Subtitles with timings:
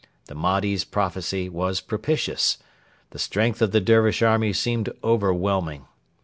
[0.25, 2.57] The Mahdi's prophecy was propitious.
[3.11, 5.85] The strength of the Dervish army seemed overwhelming.